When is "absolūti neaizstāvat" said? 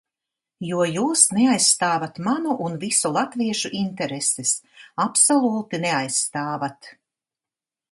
5.07-6.93